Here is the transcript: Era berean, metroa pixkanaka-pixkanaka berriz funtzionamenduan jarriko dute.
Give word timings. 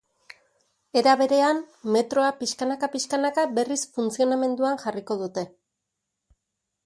Era 1.01 1.11
berean, 1.19 1.59
metroa 1.95 2.31
pixkanaka-pixkanaka 2.39 3.45
berriz 3.59 3.79
funtzionamenduan 3.97 4.79
jarriko 4.85 5.19
dute. 5.23 5.47